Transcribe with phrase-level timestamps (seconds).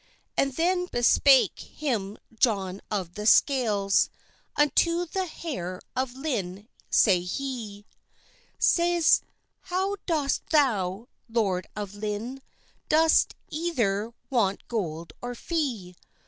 [0.35, 4.09] And then bespake him John of the Scales,
[4.55, 7.85] Unto the heire of Lynne say'd hee,
[8.57, 9.21] Sayes
[9.59, 12.41] "how dost thou, Lord of Lynne,
[12.89, 15.95] Doest either want gold or fee?